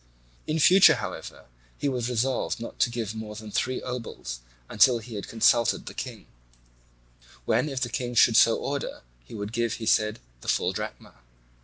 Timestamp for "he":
1.77-1.87, 4.97-5.13, 9.23-9.35, 9.73-9.85